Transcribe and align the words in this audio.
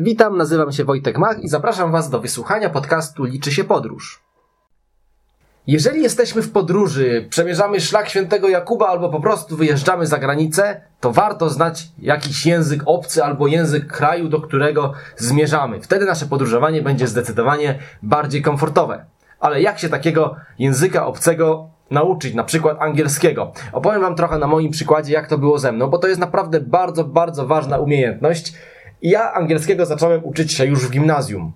Witam, 0.00 0.36
nazywam 0.36 0.72
się 0.72 0.84
Wojtek 0.84 1.18
Mach 1.18 1.42
i 1.42 1.48
zapraszam 1.48 1.92
Was 1.92 2.10
do 2.10 2.20
wysłuchania 2.20 2.70
podcastu 2.70 3.24
Liczy 3.24 3.52
się 3.52 3.64
podróż. 3.64 4.22
Jeżeli 5.66 6.02
jesteśmy 6.02 6.42
w 6.42 6.52
podróży, 6.52 7.26
przemierzamy 7.30 7.80
szlak 7.80 8.08
świętego 8.08 8.48
Jakuba 8.48 8.86
albo 8.86 9.08
po 9.08 9.20
prostu 9.20 9.56
wyjeżdżamy 9.56 10.06
za 10.06 10.18
granicę, 10.18 10.80
to 11.00 11.12
warto 11.12 11.50
znać 11.50 11.88
jakiś 11.98 12.46
język 12.46 12.82
obcy 12.86 13.24
albo 13.24 13.46
język 13.46 13.86
kraju, 13.86 14.28
do 14.28 14.40
którego 14.40 14.92
zmierzamy. 15.16 15.80
Wtedy 15.80 16.06
nasze 16.06 16.26
podróżowanie 16.26 16.82
będzie 16.82 17.06
zdecydowanie 17.06 17.78
bardziej 18.02 18.42
komfortowe. 18.42 19.04
Ale 19.40 19.62
jak 19.62 19.78
się 19.78 19.88
takiego 19.88 20.36
języka 20.58 21.06
obcego 21.06 21.68
nauczyć, 21.90 22.34
na 22.34 22.44
przykład 22.44 22.76
angielskiego? 22.80 23.52
Opowiem 23.72 24.00
Wam 24.00 24.14
trochę 24.14 24.38
na 24.38 24.46
moim 24.46 24.70
przykładzie, 24.70 25.14
jak 25.14 25.28
to 25.28 25.38
było 25.38 25.58
ze 25.58 25.72
mną, 25.72 25.86
bo 25.86 25.98
to 25.98 26.08
jest 26.08 26.20
naprawdę 26.20 26.60
bardzo, 26.60 27.04
bardzo 27.04 27.46
ważna 27.46 27.78
umiejętność. 27.78 28.54
I 29.02 29.10
ja 29.10 29.32
angielskiego 29.32 29.86
zacząłem 29.86 30.24
uczyć 30.24 30.52
się 30.52 30.64
już 30.64 30.86
w 30.86 30.90
gimnazjum. 30.90 31.52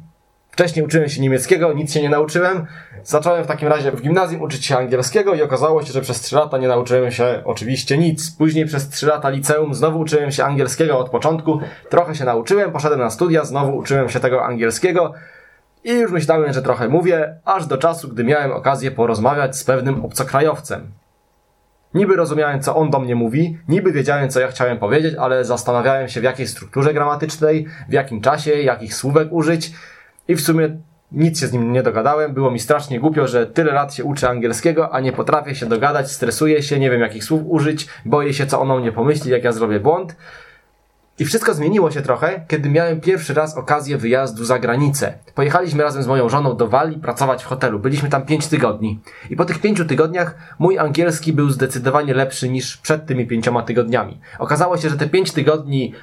Wcześniej 0.51 0.85
uczyłem 0.85 1.09
się 1.09 1.21
niemieckiego, 1.21 1.73
nic 1.73 1.93
się 1.93 2.03
nie 2.03 2.09
nauczyłem. 2.09 2.67
Zacząłem 3.05 3.45
w 3.45 3.47
takim 3.47 3.69
razie 3.69 3.93
w 3.93 4.03
gimnazjum 4.03 4.43
uczyć 4.43 4.67
się 4.67 4.77
angielskiego 4.79 5.34
i 5.34 5.43
okazało 5.43 5.83
się, 5.83 5.93
że 5.93 6.01
przez 6.01 6.20
3 6.20 6.37
lata 6.37 6.59
nie 6.59 6.69
nauczyłem 6.69 7.11
się 7.11 7.43
oczywiście 7.45 7.98
nic. 7.98 8.31
Później 8.31 8.67
przez 8.67 8.89
3 8.89 9.07
lata 9.07 9.31
liceum 9.31 9.75
znowu 9.75 10.01
uczyłem 10.01 10.33
się 10.33 10.45
angielskiego 10.45 10.98
od 10.98 11.11
początku. 11.11 11.61
Trochę 11.89 12.15
się 12.15 12.25
nauczyłem, 12.25 12.73
poszedłem 12.73 13.01
na 13.01 13.11
studia, 13.11 13.45
znowu 13.45 13.77
uczyłem 13.77 14.09
się 14.09 14.20
tego 14.20 14.45
angielskiego. 14.45 15.15
I 15.84 15.93
już 15.93 16.12
myślałem, 16.12 16.53
że 16.53 16.62
trochę 16.62 16.89
mówię, 16.89 17.37
aż 17.45 17.67
do 17.67 17.79
czasu, 17.79 18.09
gdy 18.09 18.25
miałem 18.25 18.53
okazję 18.53 18.91
porozmawiać 18.91 19.56
z 19.56 19.65
pewnym 19.65 20.05
obcokrajowcem. 20.05 21.02
Niby 21.95 22.17
rozumiałem, 22.17 22.61
co 22.61 22.77
on 22.77 22.91
do 22.91 22.99
mnie 22.99 23.15
mówi, 23.15 23.59
niby 23.69 23.93
wiedziałem, 23.93 24.31
co 24.31 24.41
ja 24.41 24.49
chciałem 24.49 24.79
powiedzieć, 24.79 25.15
ale 25.19 25.45
zastanawiałem 25.45 26.09
się, 26.09 26.21
w 26.21 26.25
jakiej 26.25 26.47
strukturze 26.47 26.95
gramatycznej, 26.95 27.67
w 27.89 27.93
jakim 27.93 28.21
czasie, 28.21 28.51
jakich 28.51 28.95
słówek 28.95 29.29
użyć. 29.31 29.73
I 30.29 30.35
w 30.35 30.41
sumie 30.41 30.77
nic 31.13 31.41
się 31.41 31.47
z 31.47 31.53
nim 31.53 31.73
nie 31.73 31.83
dogadałem. 31.83 32.34
Było 32.34 32.51
mi 32.51 32.61
strasznie 32.61 33.01
głupio, 33.01 33.27
że 33.27 33.47
tyle 33.47 33.73
lat 33.73 33.95
się 33.95 34.05
uczę 34.05 34.29
angielskiego, 34.29 34.95
a 34.95 35.01
nie 35.01 35.12
potrafię 35.12 35.55
się 35.55 35.67
dogadać, 35.67 36.11
stresuję 36.11 36.62
się, 36.62 36.79
nie 36.79 36.91
wiem 36.91 37.01
jakich 37.01 37.25
słów 37.25 37.43
użyć, 37.47 37.89
boję 38.05 38.34
się, 38.34 38.47
co 38.47 38.61
on 38.61 38.71
o 38.71 38.79
mnie 38.79 38.93
pomyśli, 38.93 39.31
jak 39.31 39.45
ja 39.45 39.53
zrobię 39.53 39.81
błąd. 39.81 40.17
I 41.19 41.25
wszystko 41.25 41.55
zmieniło 41.55 41.91
się 41.91 42.03
trochę, 42.03 42.45
kiedy 42.49 42.71
miałem 42.71 43.01
pierwszy 43.01 43.35
raz 43.35 43.57
okazję 43.57 43.99
wyjazdu 43.99 44.45
za 44.45 44.59
granicę. 44.59 45.19
Pojechaliśmy 45.35 45.83
razem 45.83 46.03
z 46.03 46.07
moją 46.07 46.29
żoną 46.29 46.57
do 46.57 46.69
Walii 46.69 46.99
pracować 46.99 47.43
w 47.43 47.47
hotelu. 47.47 47.79
Byliśmy 47.79 48.09
tam 48.09 48.27
5 48.27 48.47
tygodni. 48.47 49.01
I 49.31 49.37
po 49.37 49.45
tych 49.45 49.61
5 49.61 49.83
tygodniach 49.89 50.35
mój 50.59 50.79
angielski 50.79 51.33
był 51.33 51.51
zdecydowanie 51.51 52.15
lepszy 52.15 52.49
niż 52.49 52.77
przed 52.77 53.07
tymi 53.07 53.27
5 53.27 53.49
tygodniami. 53.67 54.21
Okazało 54.39 54.77
się, 54.77 54.89
że 54.89 54.97
te 54.97 55.09
5 55.09 55.33
tygodni 55.33 55.95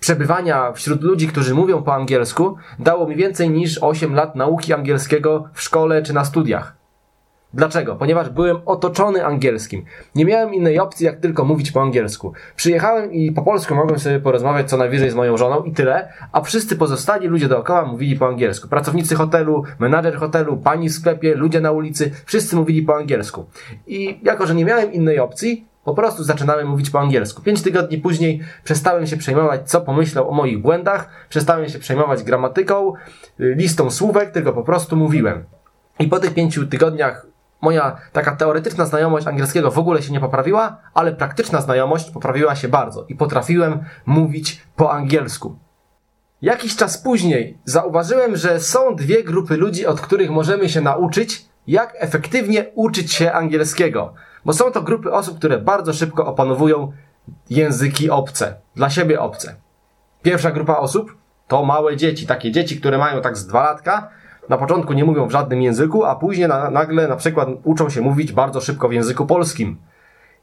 przebywania 0.00 0.72
wśród 0.72 1.02
ludzi, 1.02 1.28
którzy 1.28 1.54
mówią 1.54 1.82
po 1.82 1.94
angielsku, 1.94 2.56
dało 2.78 3.08
mi 3.08 3.16
więcej 3.16 3.50
niż 3.50 3.78
8 3.82 4.14
lat 4.14 4.36
nauki 4.36 4.72
angielskiego 4.74 5.48
w 5.52 5.62
szkole 5.62 6.02
czy 6.02 6.12
na 6.12 6.24
studiach. 6.24 6.79
Dlaczego? 7.54 7.96
Ponieważ 7.96 8.30
byłem 8.30 8.56
otoczony 8.66 9.26
angielskim. 9.26 9.84
Nie 10.14 10.24
miałem 10.24 10.54
innej 10.54 10.78
opcji, 10.78 11.06
jak 11.06 11.16
tylko 11.16 11.44
mówić 11.44 11.72
po 11.72 11.82
angielsku. 11.82 12.32
Przyjechałem 12.56 13.12
i 13.12 13.32
po 13.32 13.42
polsku 13.42 13.74
mogłem 13.74 13.98
sobie 13.98 14.20
porozmawiać 14.20 14.70
co 14.70 14.76
najwyżej 14.76 15.10
z 15.10 15.14
moją 15.14 15.36
żoną 15.36 15.62
i 15.62 15.72
tyle, 15.72 16.12
a 16.32 16.40
wszyscy 16.40 16.76
pozostali 16.76 17.26
ludzie 17.28 17.48
dookoła 17.48 17.84
mówili 17.84 18.16
po 18.16 18.28
angielsku. 18.28 18.68
Pracownicy 18.68 19.14
hotelu, 19.14 19.64
menadżer 19.78 20.16
hotelu, 20.16 20.56
pani 20.56 20.88
w 20.88 20.92
sklepie, 20.92 21.34
ludzie 21.34 21.60
na 21.60 21.72
ulicy, 21.72 22.10
wszyscy 22.24 22.56
mówili 22.56 22.82
po 22.82 22.96
angielsku. 22.96 23.46
I 23.86 24.20
jako, 24.22 24.46
że 24.46 24.54
nie 24.54 24.64
miałem 24.64 24.92
innej 24.92 25.18
opcji, 25.18 25.66
po 25.84 25.94
prostu 25.94 26.24
zaczynałem 26.24 26.68
mówić 26.68 26.90
po 26.90 27.00
angielsku. 27.00 27.42
Pięć 27.42 27.62
tygodni 27.62 27.98
później 27.98 28.40
przestałem 28.64 29.06
się 29.06 29.16
przejmować, 29.16 29.70
co 29.70 29.80
pomyślał 29.80 30.30
o 30.30 30.34
moich 30.34 30.62
błędach, 30.62 31.08
przestałem 31.28 31.68
się 31.68 31.78
przejmować 31.78 32.22
gramatyką, 32.22 32.92
y, 33.40 33.54
listą 33.54 33.90
słówek, 33.90 34.30
tylko 34.30 34.52
po 34.52 34.62
prostu 34.62 34.96
mówiłem. 34.96 35.44
I 35.98 36.08
po 36.08 36.18
tych 36.18 36.34
pięciu 36.34 36.66
tygodniach 36.66 37.29
moja 37.60 37.96
taka 38.12 38.36
teoretyczna 38.36 38.86
znajomość 38.86 39.26
angielskiego 39.26 39.70
w 39.70 39.78
ogóle 39.78 40.02
się 40.02 40.12
nie 40.12 40.20
poprawiła, 40.20 40.76
ale 40.94 41.12
praktyczna 41.12 41.60
znajomość 41.60 42.10
poprawiła 42.10 42.56
się 42.56 42.68
bardzo 42.68 43.04
i 43.08 43.14
potrafiłem 43.14 43.84
mówić 44.06 44.62
po 44.76 44.92
angielsku. 44.92 45.58
Jakiś 46.42 46.76
czas 46.76 46.98
później 46.98 47.58
zauważyłem, 47.64 48.36
że 48.36 48.60
są 48.60 48.96
dwie 48.96 49.24
grupy 49.24 49.56
ludzi, 49.56 49.86
od 49.86 50.00
których 50.00 50.30
możemy 50.30 50.68
się 50.68 50.80
nauczyć, 50.80 51.44
jak 51.66 51.94
efektywnie 51.98 52.66
uczyć 52.74 53.12
się 53.12 53.32
angielskiego. 53.32 54.14
Bo 54.44 54.52
są 54.52 54.70
to 54.70 54.82
grupy 54.82 55.12
osób, 55.12 55.38
które 55.38 55.58
bardzo 55.58 55.92
szybko 55.92 56.26
opanowują 56.26 56.92
języki 57.50 58.10
obce, 58.10 58.54
dla 58.76 58.90
siebie 58.90 59.20
obce. 59.20 59.54
Pierwsza 60.22 60.50
grupa 60.50 60.76
osób 60.76 61.16
to 61.48 61.64
małe 61.64 61.96
dzieci, 61.96 62.26
takie 62.26 62.50
dzieci, 62.50 62.80
które 62.80 62.98
mają 62.98 63.20
tak 63.20 63.36
z 63.36 63.46
dwa 63.46 63.62
latka, 63.62 64.08
na 64.50 64.58
początku 64.58 64.92
nie 64.92 65.04
mówią 65.04 65.26
w 65.26 65.30
żadnym 65.30 65.62
języku, 65.62 66.04
a 66.04 66.16
później 66.16 66.48
na, 66.48 66.70
nagle 66.70 67.08
na 67.08 67.16
przykład 67.16 67.48
uczą 67.64 67.90
się 67.90 68.00
mówić 68.00 68.32
bardzo 68.32 68.60
szybko 68.60 68.88
w 68.88 68.92
języku 68.92 69.26
polskim. 69.26 69.76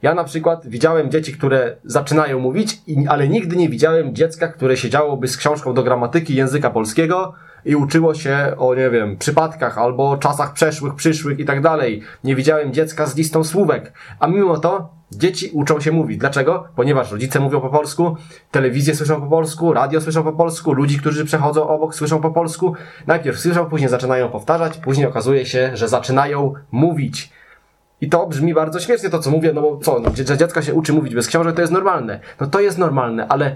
Ja 0.01 0.13
na 0.13 0.23
przykład 0.23 0.68
widziałem 0.68 1.12
dzieci, 1.12 1.34
które 1.34 1.75
zaczynają 1.84 2.40
mówić, 2.40 2.81
ale 3.09 3.28
nigdy 3.28 3.56
nie 3.56 3.69
widziałem 3.69 4.16
dziecka, 4.16 4.47
które 4.47 4.78
siedziałoby 4.78 5.28
z 5.28 5.38
książką 5.38 5.73
do 5.73 5.84
gramatyki 5.84 6.35
języka 6.35 6.69
polskiego 6.69 7.34
i 7.66 7.75
uczyło 7.75 8.13
się 8.16 8.53
o, 8.57 8.75
nie 8.75 8.90
wiem, 8.90 9.18
przypadkach 9.18 9.78
albo 9.78 10.18
czasach 10.18 10.53
przeszłych, 10.53 10.95
przyszłych 10.95 11.40
i 11.40 11.45
tak 11.45 11.62
dalej. 11.62 12.01
Nie 12.23 12.35
widziałem 12.35 12.73
dziecka 12.73 13.06
z 13.06 13.16
listą 13.16 13.44
słówek. 13.44 13.94
A 14.19 14.28
mimo 14.28 14.57
to 14.57 14.90
dzieci 15.12 15.50
uczą 15.53 15.79
się 15.79 15.91
mówić. 15.91 16.18
Dlaczego? 16.18 16.68
Ponieważ 16.75 17.12
rodzice 17.12 17.40
mówią 17.40 17.62
po 17.62 17.69
polsku, 17.69 18.18
telewizję 18.51 18.95
słyszą 18.95 19.22
po 19.22 19.28
polsku, 19.28 19.73
radio 19.73 20.01
słyszą 20.01 20.23
po 20.23 20.34
polsku, 20.34 20.73
ludzi, 20.73 21.00
którzy 21.00 21.25
przechodzą 21.25 21.68
obok 21.68 21.95
słyszą 21.95 22.22
po 22.22 22.31
polsku. 22.31 22.73
Najpierw 23.07 23.40
słyszą, 23.40 23.66
później 23.66 23.89
zaczynają 23.89 24.29
powtarzać, 24.29 24.78
później 24.78 25.07
okazuje 25.07 25.45
się, 25.45 25.72
że 25.74 25.88
zaczynają 25.88 26.53
mówić. 26.72 27.31
I 28.01 28.09
to 28.09 28.28
brzmi 28.28 28.53
bardzo 28.53 28.79
śmiesznie 28.79 29.09
to, 29.09 29.19
co 29.19 29.31
mówię, 29.31 29.53
no 29.53 29.62
bo 29.62 29.78
co, 29.78 30.01
że 30.28 30.38
dziecko 30.38 30.62
się 30.62 30.74
uczy 30.74 30.94
mówić 30.94 31.16
bez 31.16 31.28
książek, 31.28 31.56
to 31.56 31.62
jest 31.62 31.74
normalne. 31.74 32.19
No 32.39 32.47
to 32.47 32.59
jest 32.59 32.78
normalne, 32.78 33.28
ale 33.28 33.56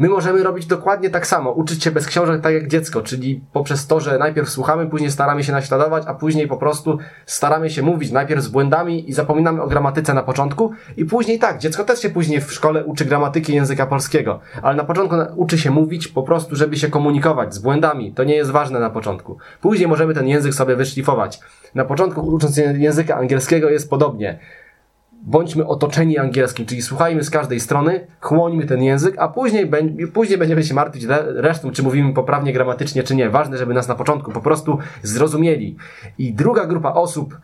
My 0.00 0.08
możemy 0.08 0.42
robić 0.42 0.66
dokładnie 0.66 1.10
tak 1.10 1.26
samo, 1.26 1.50
uczyć 1.50 1.84
się 1.84 1.90
bez 1.90 2.06
książek 2.06 2.40
tak 2.40 2.54
jak 2.54 2.68
dziecko, 2.68 3.02
czyli 3.02 3.40
poprzez 3.52 3.86
to, 3.86 4.00
że 4.00 4.18
najpierw 4.18 4.50
słuchamy, 4.50 4.86
później 4.86 5.10
staramy 5.10 5.44
się 5.44 5.52
naśladować, 5.52 6.04
a 6.06 6.14
później 6.14 6.48
po 6.48 6.56
prostu 6.56 6.98
staramy 7.26 7.70
się 7.70 7.82
mówić 7.82 8.10
najpierw 8.10 8.42
z 8.42 8.48
błędami 8.48 9.10
i 9.10 9.12
zapominamy 9.12 9.62
o 9.62 9.66
gramatyce 9.66 10.14
na 10.14 10.22
początku 10.22 10.72
i 10.96 11.04
później 11.04 11.38
tak, 11.38 11.58
dziecko 11.58 11.84
też 11.84 12.02
się 12.02 12.10
później 12.10 12.40
w 12.40 12.52
szkole 12.52 12.84
uczy 12.84 13.04
gramatyki 13.04 13.54
języka 13.54 13.86
polskiego, 13.86 14.40
ale 14.62 14.76
na 14.76 14.84
początku 14.84 15.16
uczy 15.36 15.58
się 15.58 15.70
mówić 15.70 16.08
po 16.08 16.22
prostu, 16.22 16.56
żeby 16.56 16.76
się 16.76 16.88
komunikować 16.88 17.54
z 17.54 17.58
błędami. 17.58 18.12
To 18.12 18.24
nie 18.24 18.34
jest 18.34 18.50
ważne 18.50 18.80
na 18.80 18.90
początku. 18.90 19.38
Później 19.60 19.88
możemy 19.88 20.14
ten 20.14 20.28
język 20.28 20.54
sobie 20.54 20.76
wyszlifować. 20.76 21.40
Na 21.74 21.84
początku 21.84 22.20
ucząc 22.20 22.56
języka 22.56 23.16
angielskiego 23.16 23.70
jest 23.70 23.90
podobnie 23.90 24.38
bądźmy 25.22 25.66
otoczeni 25.66 26.18
angielskim, 26.18 26.66
czyli 26.66 26.82
słuchajmy 26.82 27.24
z 27.24 27.30
każdej 27.30 27.60
strony, 27.60 28.06
chłońmy 28.20 28.66
ten 28.66 28.82
język, 28.82 29.14
a 29.18 29.28
później, 29.28 29.70
później 30.12 30.38
będziemy 30.38 30.64
się 30.64 30.74
martwić 30.74 31.04
resztą, 31.34 31.70
czy 31.70 31.82
mówimy 31.82 32.12
poprawnie 32.12 32.52
gramatycznie, 32.52 33.02
czy 33.02 33.14
nie. 33.14 33.30
Ważne, 33.30 33.58
żeby 33.58 33.74
nas 33.74 33.88
na 33.88 33.94
początku 33.94 34.32
po 34.32 34.40
prostu 34.40 34.78
zrozumieli. 35.02 35.76
I 36.18 36.34
druga 36.34 36.66
grupa 36.66 36.92
osób, 36.92 37.38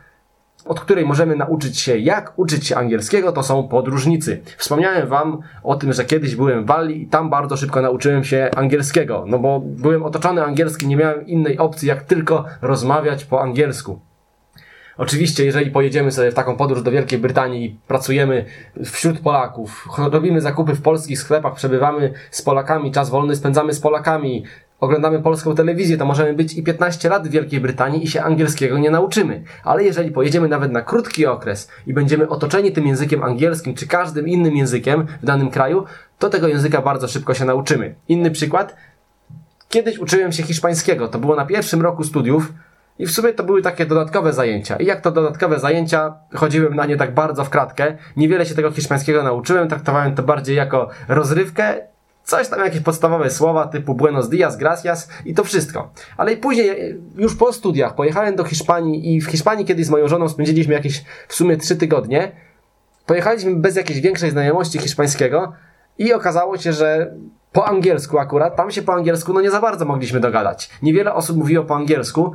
od 0.64 0.80
której 0.80 1.04
możemy 1.04 1.36
nauczyć 1.36 1.78
się, 1.78 1.98
jak 1.98 2.32
uczyć 2.36 2.66
się 2.66 2.76
angielskiego, 2.76 3.32
to 3.32 3.42
są 3.42 3.68
podróżnicy. 3.68 4.40
Wspomniałem 4.56 5.08
Wam 5.08 5.38
o 5.62 5.74
tym, 5.74 5.92
że 5.92 6.04
kiedyś 6.04 6.36
byłem 6.36 6.64
w 6.64 6.66
Walii 6.66 7.02
i 7.02 7.06
tam 7.06 7.30
bardzo 7.30 7.56
szybko 7.56 7.82
nauczyłem 7.82 8.24
się 8.24 8.50
angielskiego, 8.56 9.24
no 9.26 9.38
bo 9.38 9.60
byłem 9.60 10.02
otoczony 10.02 10.44
angielskim, 10.44 10.88
nie 10.88 10.96
miałem 10.96 11.26
innej 11.26 11.58
opcji, 11.58 11.88
jak 11.88 12.02
tylko 12.02 12.44
rozmawiać 12.62 13.24
po 13.24 13.42
angielsku. 13.42 14.00
Oczywiście, 14.98 15.44
jeżeli 15.44 15.70
pojedziemy 15.70 16.12
sobie 16.12 16.30
w 16.30 16.34
taką 16.34 16.56
podróż 16.56 16.82
do 16.82 16.90
Wielkiej 16.90 17.18
Brytanii 17.18 17.64
i 17.64 17.76
pracujemy 17.88 18.44
wśród 18.84 19.20
Polaków, 19.20 19.88
robimy 19.98 20.40
zakupy 20.40 20.74
w 20.74 20.82
polskich 20.82 21.18
sklepach, 21.18 21.54
przebywamy 21.54 22.12
z 22.30 22.42
Polakami, 22.42 22.92
czas 22.92 23.10
wolny 23.10 23.36
spędzamy 23.36 23.72
z 23.72 23.80
Polakami, 23.80 24.44
oglądamy 24.80 25.22
polską 25.22 25.54
telewizję, 25.54 25.96
to 25.96 26.04
możemy 26.04 26.34
być 26.34 26.54
i 26.54 26.62
15 26.62 27.08
lat 27.08 27.28
w 27.28 27.30
Wielkiej 27.30 27.60
Brytanii 27.60 28.04
i 28.04 28.08
się 28.08 28.22
angielskiego 28.22 28.78
nie 28.78 28.90
nauczymy. 28.90 29.42
Ale 29.64 29.84
jeżeli 29.84 30.10
pojedziemy 30.10 30.48
nawet 30.48 30.72
na 30.72 30.82
krótki 30.82 31.26
okres 31.26 31.70
i 31.86 31.94
będziemy 31.94 32.28
otoczeni 32.28 32.72
tym 32.72 32.86
językiem 32.86 33.22
angielskim 33.22 33.74
czy 33.74 33.86
każdym 33.86 34.28
innym 34.28 34.56
językiem 34.56 35.06
w 35.22 35.26
danym 35.26 35.50
kraju, 35.50 35.84
to 36.18 36.30
tego 36.30 36.48
języka 36.48 36.82
bardzo 36.82 37.08
szybko 37.08 37.34
się 37.34 37.44
nauczymy. 37.44 37.94
Inny 38.08 38.30
przykład. 38.30 38.76
Kiedyś 39.68 39.98
uczyłem 39.98 40.32
się 40.32 40.42
hiszpańskiego. 40.42 41.08
To 41.08 41.18
było 41.18 41.36
na 41.36 41.46
pierwszym 41.46 41.82
roku 41.82 42.04
studiów. 42.04 42.52
I 42.98 43.06
w 43.06 43.12
sumie 43.12 43.32
to 43.32 43.44
były 43.44 43.62
takie 43.62 43.86
dodatkowe 43.86 44.32
zajęcia. 44.32 44.76
I 44.76 44.86
jak 44.86 45.00
to 45.00 45.10
dodatkowe 45.10 45.58
zajęcia, 45.58 46.14
chodziłem 46.34 46.74
na 46.74 46.86
nie 46.86 46.96
tak 46.96 47.14
bardzo 47.14 47.44
w 47.44 47.50
kratkę. 47.50 47.96
Niewiele 48.16 48.46
się 48.46 48.54
tego 48.54 48.70
hiszpańskiego 48.70 49.22
nauczyłem, 49.22 49.68
traktowałem 49.68 50.14
to 50.14 50.22
bardziej 50.22 50.56
jako 50.56 50.88
rozrywkę. 51.08 51.74
Coś 52.24 52.48
tam, 52.48 52.60
jakieś 52.60 52.80
podstawowe 52.80 53.30
słowa 53.30 53.66
typu 53.66 53.94
buenos 53.94 54.28
dias, 54.28 54.56
gracias 54.56 55.08
i 55.24 55.34
to 55.34 55.44
wszystko. 55.44 55.90
Ale 56.16 56.32
i 56.32 56.36
później, 56.36 57.00
już 57.16 57.36
po 57.36 57.52
studiach, 57.52 57.94
pojechałem 57.94 58.36
do 58.36 58.44
Hiszpanii 58.44 59.14
i 59.14 59.20
w 59.20 59.26
Hiszpanii 59.26 59.64
kiedyś 59.64 59.86
z 59.86 59.90
moją 59.90 60.08
żoną 60.08 60.28
spędziliśmy 60.28 60.74
jakieś 60.74 61.04
w 61.28 61.34
sumie 61.34 61.56
trzy 61.56 61.76
tygodnie. 61.76 62.32
Pojechaliśmy 63.06 63.56
bez 63.56 63.76
jakiejś 63.76 64.00
większej 64.00 64.30
znajomości 64.30 64.78
hiszpańskiego 64.78 65.52
i 65.98 66.12
okazało 66.12 66.58
się, 66.58 66.72
że 66.72 67.14
po 67.52 67.66
angielsku 67.66 68.18
akurat, 68.18 68.56
tam 68.56 68.70
się 68.70 68.82
po 68.82 68.94
angielsku 68.94 69.32
no 69.32 69.40
nie 69.40 69.50
za 69.50 69.60
bardzo 69.60 69.84
mogliśmy 69.84 70.20
dogadać. 70.20 70.70
Niewiele 70.82 71.14
osób 71.14 71.36
mówiło 71.36 71.64
po 71.64 71.76
angielsku, 71.76 72.32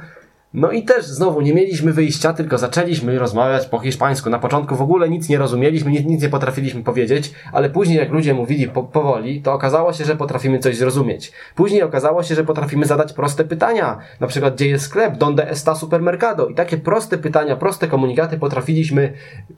no 0.54 0.72
i 0.72 0.84
też 0.84 1.06
znowu 1.06 1.42
nie 1.42 1.54
mieliśmy 1.54 1.94
wyjścia, 1.94 2.34
tylko 2.34 2.58
zaczęliśmy 2.58 3.20
rozmawiać 3.20 3.66
po 3.66 3.80
hiszpańsku. 3.80 4.30
Na 4.30 4.40
początku 4.40 4.76
w 4.76 4.82
ogóle 4.82 5.10
nic 5.10 5.30
nie 5.30 5.38
rozumieliśmy, 5.38 5.92
nic, 5.92 6.06
nic 6.06 6.22
nie 6.22 6.30
potrafiliśmy 6.30 6.84
powiedzieć, 6.84 7.32
ale 7.54 7.70
później 7.70 7.98
jak 7.98 8.12
ludzie 8.12 8.34
mówili 8.34 8.68
po, 8.68 8.84
powoli, 8.84 9.42
to 9.42 9.54
okazało 9.54 9.94
się, 9.94 10.06
że 10.06 10.16
potrafimy 10.16 10.60
coś 10.60 10.78
zrozumieć. 10.78 11.32
Później 11.56 11.84
okazało 11.84 12.24
się, 12.24 12.36
że 12.36 12.44
potrafimy 12.44 12.86
zadać 12.86 13.14
proste 13.14 13.44
pytania, 13.44 13.98
na 14.20 14.28
przykład 14.28 14.56
gdzie 14.56 14.68
jest 14.68 14.86
sklep, 14.86 15.18
donde 15.18 15.52
está 15.52 15.76
supermercado 15.76 16.48
i 16.48 16.56
takie 16.56 16.78
proste 16.78 17.18
pytania, 17.18 17.56
proste 17.56 17.88
komunikaty 17.88 18.38
potrafiliśmy 18.38 19.14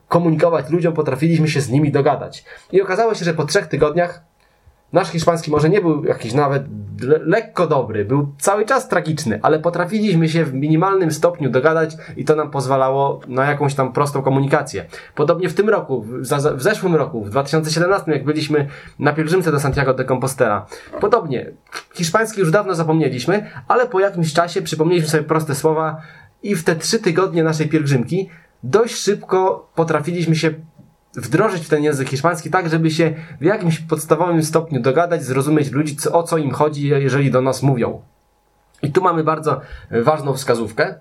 komunikować 0.08 0.70
ludziom, 0.70 0.94
potrafiliśmy 0.94 1.48
się 1.48 1.60
z 1.60 1.70
nimi 1.70 1.92
dogadać. 1.92 2.44
I 2.72 2.82
okazało 2.82 3.14
się, 3.14 3.24
że 3.24 3.34
po 3.34 3.44
trzech 3.44 3.66
tygodniach 3.66 4.33
Nasz 4.94 5.08
hiszpański 5.08 5.50
może 5.50 5.68
nie 5.68 5.80
był 5.80 6.04
jakiś 6.04 6.32
nawet 6.32 6.62
le 7.02 7.18
lekko 7.18 7.66
dobry, 7.66 8.04
był 8.04 8.28
cały 8.38 8.64
czas 8.64 8.88
tragiczny, 8.88 9.38
ale 9.42 9.58
potrafiliśmy 9.58 10.28
się 10.28 10.44
w 10.44 10.54
minimalnym 10.54 11.10
stopniu 11.10 11.50
dogadać 11.50 11.96
i 12.16 12.24
to 12.24 12.36
nam 12.36 12.50
pozwalało 12.50 13.20
na 13.28 13.44
jakąś 13.44 13.74
tam 13.74 13.92
prostą 13.92 14.22
komunikację. 14.22 14.84
Podobnie 15.14 15.48
w 15.48 15.54
tym 15.54 15.68
roku, 15.68 16.02
w, 16.02 16.20
w 16.56 16.62
zeszłym 16.62 16.94
roku, 16.94 17.24
w 17.24 17.30
2017, 17.30 18.12
jak 18.12 18.24
byliśmy 18.24 18.68
na 18.98 19.12
pielgrzymce 19.12 19.52
do 19.52 19.60
Santiago 19.60 19.94
de 19.94 20.04
Compostela. 20.04 20.66
Podobnie, 21.00 21.50
hiszpański 21.94 22.40
już 22.40 22.50
dawno 22.50 22.74
zapomnieliśmy, 22.74 23.50
ale 23.68 23.86
po 23.86 24.00
jakimś 24.00 24.32
czasie 24.32 24.62
przypomnieliśmy 24.62 25.10
sobie 25.10 25.24
proste 25.24 25.54
słowa 25.54 26.00
i 26.42 26.54
w 26.54 26.64
te 26.64 26.76
trzy 26.76 26.98
tygodnie 26.98 27.44
naszej 27.44 27.68
pielgrzymki 27.68 28.28
dość 28.64 28.94
szybko 28.94 29.68
potrafiliśmy 29.74 30.36
się 30.36 30.54
wdrożyć 31.16 31.66
w 31.66 31.68
ten 31.68 31.82
język 31.84 32.08
hiszpański 32.08 32.50
tak, 32.50 32.68
żeby 32.68 32.90
się 32.90 33.14
w 33.40 33.44
jakimś 33.44 33.78
podstawowym 33.78 34.42
stopniu 34.42 34.80
dogadać, 34.80 35.24
zrozumieć 35.24 35.70
ludzi, 35.70 35.96
co, 35.96 36.12
o 36.12 36.22
co 36.22 36.38
im 36.38 36.50
chodzi, 36.50 36.88
jeżeli 36.88 37.30
do 37.30 37.40
nas 37.40 37.62
mówią. 37.62 38.00
I 38.82 38.92
tu 38.92 39.02
mamy 39.02 39.24
bardzo 39.24 39.60
ważną 39.90 40.34
wskazówkę. 40.34 40.94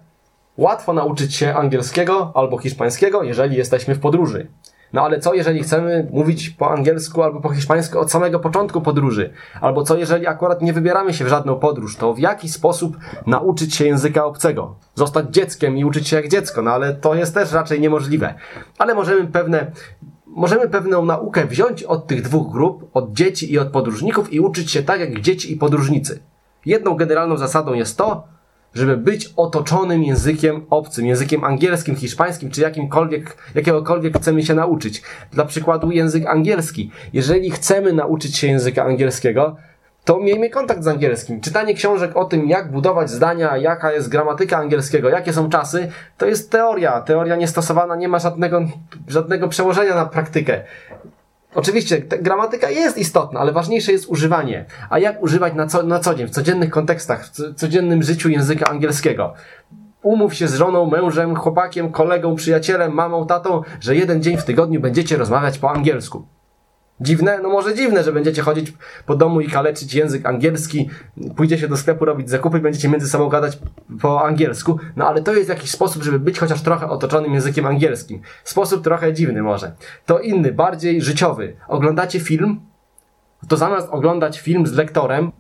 Łatwo 0.57 0.94
nauczyć 0.94 1.36
się 1.36 1.56
angielskiego 1.56 2.31
albo 2.36 2.57
hiszpańskiego, 2.57 3.24
jeżeli 3.24 3.57
jesteśmy 3.57 3.95
w 3.95 4.00
podróży. 4.00 4.48
No 4.94 5.01
ale 5.01 5.19
co 5.19 5.34
jeżeli 5.34 5.63
chcemy 5.63 6.07
mówić 6.12 6.50
po 6.50 6.72
angielsku 6.72 7.24
albo 7.24 7.42
po 7.42 7.50
hiszpańsku 7.50 8.00
od 8.00 8.12
samego 8.12 8.40
początku 8.40 8.81
podróży? 8.81 9.34
Albo 9.62 9.84
co 9.84 9.98
jeżeli 9.98 10.28
akurat 10.28 10.62
nie 10.62 10.74
wybieramy 10.74 11.13
się 11.13 11.25
w 11.25 11.28
żadną 11.28 11.60
podróż? 11.60 11.95
To 11.95 12.13
w 12.13 12.19
jaki 12.19 12.50
sposób 12.50 12.98
nauczyć 13.28 13.75
się 13.75 13.86
języka 13.86 14.25
obcego? 14.25 14.75
Zostać 14.95 15.30
dzieckiem 15.30 15.78
i 15.78 15.86
uczyć 15.86 16.07
się 16.07 16.16
jak 16.16 16.28
dziecko? 16.28 16.62
No 16.62 16.72
ale 16.72 16.94
to 16.94 17.16
jest 17.16 17.34
też 17.34 17.51
raczej 17.51 17.81
niemożliwe. 17.81 18.34
Ale 18.78 18.95
możemy 18.95 19.28
pewne 19.28 19.72
możemy 20.36 20.69
pewną 20.69 21.06
naukę 21.06 21.46
wziąć 21.46 21.84
od 21.84 22.07
tych 22.07 22.22
dwóch 22.22 22.51
grup, 22.51 22.89
od 22.94 23.13
dzieci 23.13 23.54
i 23.54 23.60
od 23.60 23.68
podróżników 23.68 24.34
i 24.34 24.39
uczyć 24.39 24.72
się 24.72 24.84
tak 24.84 25.00
jak 25.00 25.22
dzieci 25.22 25.54
i 25.54 25.57
podróżnicy. 25.57 26.19
Jedną 26.66 26.96
generalną 26.96 27.38
zasadą 27.38 27.74
jest 27.74 27.98
to, 27.98 28.32
żeby 28.74 28.98
być 28.98 29.34
otoczonym 29.38 30.04
językiem 30.04 30.66
obcym, 30.70 31.06
językiem 31.06 31.44
angielskim, 31.44 31.96
hiszpańskim, 31.96 32.52
czy 32.52 32.62
jakimkolwiek, 32.62 33.38
jakiegokolwiek 33.56 34.18
chcemy 34.18 34.44
się 34.44 34.54
nauczyć. 34.54 35.02
Dla 35.31 35.46
przykładu 35.46 35.92
język 35.92 36.25
angielski. 36.25 36.92
Jeżeli 37.14 37.52
chcemy 37.52 37.94
nauczyć 37.94 38.38
się 38.38 38.48
języka 38.48 38.84
angielskiego, 38.84 39.56
to 40.06 40.20
miejmy 40.20 40.50
kontakt 40.50 40.84
z 40.84 40.88
angielskim. 40.88 41.42
Czytanie 41.42 41.74
książek 41.74 42.18
o 42.18 42.25
tym, 42.25 42.50
jak 42.50 42.72
budować 42.72 43.10
zdania, 43.10 43.58
jaka 43.58 43.92
jest 43.92 44.10
gramatyka 44.10 44.58
angielskiego, 44.58 45.10
jakie 45.10 45.34
są 45.34 45.50
czasy, 45.50 45.92
to 46.18 46.25
jest 46.25 46.52
teoria. 46.52 47.02
Teoria 47.02 47.36
niestosowana 47.36 47.96
nie 47.96 48.08
ma 48.08 48.20
żadnego, 48.20 48.62
żadnego 49.08 49.48
przełożenia 49.48 49.96
na 49.96 50.06
praktykę. 50.06 50.64
Oczywiście 51.55 52.00
gramatyka 52.00 52.69
jest 52.69 52.97
istotna, 52.97 53.39
ale 53.39 53.51
ważniejsze 53.51 53.91
jest 53.91 54.09
używanie. 54.09 54.65
A 54.89 55.00
jak 55.00 55.23
używać 55.23 55.53
na 55.53 55.67
co, 55.67 55.83
na 55.83 56.00
co 56.00 56.15
dzień, 56.15 56.27
w 56.27 56.31
codziennych 56.31 56.69
kontekstach, 56.69 57.25
w 57.25 57.55
codziennym 57.55 58.03
życiu 58.03 58.29
języka 58.29 58.65
angielskiego? 58.65 59.33
Umów 60.01 60.33
się 60.33 60.47
z 60.47 60.55
żoną, 60.55 60.85
mężem, 60.85 61.35
chłopakiem, 61.35 61.91
kolegą, 61.91 62.35
przyjacielem, 62.35 62.94
mamą, 62.94 63.27
tatą, 63.27 63.61
że 63.79 63.95
jeden 63.95 64.23
dzień 64.23 64.38
w 64.38 64.44
tygodniu 64.44 64.79
będziecie 64.79 65.17
rozmawiać 65.17 65.59
po 65.59 65.71
angielsku. 65.71 66.25
Dziwne? 67.03 67.39
No 67.44 67.50
może 67.50 67.75
dziwne, 67.75 68.03
że 68.03 68.11
będziecie 68.11 68.41
chodzić 68.41 68.73
po 69.05 69.15
domu 69.15 69.41
i 69.41 69.50
kaleczyć 69.50 69.94
język 69.94 70.25
angielski, 70.25 70.89
pójdziecie 71.35 71.67
do 71.67 71.77
sklepu 71.77 72.05
robić 72.05 72.29
zakupy 72.29 72.57
i 72.57 72.61
będziecie 72.61 72.89
między 72.89 73.09
sobą 73.09 73.29
gadać 73.29 73.57
po 74.01 74.25
angielsku, 74.25 74.79
no 74.95 75.07
ale 75.07 75.21
to 75.23 75.33
jest 75.33 75.50
jakiś 75.50 75.71
sposób, 75.71 76.03
żeby 76.03 76.19
być 76.19 76.39
chociaż 76.39 76.61
trochę 76.61 76.89
otoczonym 76.89 77.33
językiem 77.33 77.65
angielskim. 77.65 78.21
Sposób 78.44 78.83
trochę 78.83 79.13
dziwny 79.13 79.44
może. 79.44 79.71
To 80.05 80.19
inny, 80.19 80.53
bardziej 80.53 81.01
życiowy. 81.01 81.55
Oglądacie 81.67 82.19
film, 82.19 82.61
to 83.47 83.57
zamiast 83.57 83.88
oglądać 83.91 84.39
film 84.39 84.67
z 84.67 84.73
lektorem, 84.73 85.31